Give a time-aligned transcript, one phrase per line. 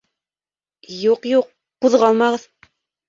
[1.11, 1.53] —Юҡ, юҡ,
[1.87, 2.49] ҡуҙғалмағыҙ.